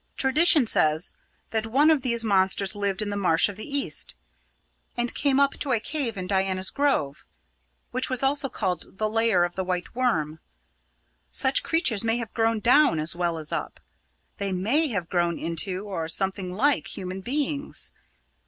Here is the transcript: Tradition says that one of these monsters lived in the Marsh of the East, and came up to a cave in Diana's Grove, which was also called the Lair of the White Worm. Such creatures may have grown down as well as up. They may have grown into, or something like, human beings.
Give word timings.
Tradition 0.17 0.65
says 0.65 1.13
that 1.51 1.67
one 1.67 1.91
of 1.91 2.01
these 2.01 2.23
monsters 2.25 2.75
lived 2.75 3.03
in 3.03 3.11
the 3.11 3.15
Marsh 3.15 3.47
of 3.47 3.55
the 3.55 3.67
East, 3.69 4.15
and 4.97 5.13
came 5.13 5.39
up 5.39 5.59
to 5.59 5.73
a 5.73 5.79
cave 5.79 6.17
in 6.17 6.25
Diana's 6.25 6.71
Grove, 6.71 7.23
which 7.91 8.09
was 8.09 8.23
also 8.23 8.49
called 8.49 8.97
the 8.97 9.07
Lair 9.07 9.43
of 9.43 9.53
the 9.55 9.63
White 9.63 9.93
Worm. 9.93 10.39
Such 11.29 11.61
creatures 11.61 12.03
may 12.03 12.17
have 12.17 12.33
grown 12.33 12.59
down 12.61 12.99
as 12.99 13.15
well 13.15 13.37
as 13.37 13.51
up. 13.51 13.79
They 14.39 14.51
may 14.51 14.87
have 14.87 15.07
grown 15.07 15.37
into, 15.37 15.85
or 15.85 16.07
something 16.07 16.51
like, 16.55 16.87
human 16.97 17.21
beings. 17.21 17.91